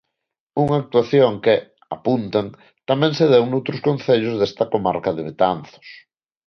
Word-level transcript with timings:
Unha 0.63 0.77
actuación 0.81 1.31
que, 1.43 1.55
apuntan, 1.95 2.47
tamén 2.89 3.11
se 3.17 3.25
deu 3.33 3.43
noutros 3.47 3.79
concellos 3.87 4.35
desta 4.37 4.69
comarca 4.73 5.09
de 5.13 5.21
Betanzos. 5.29 5.87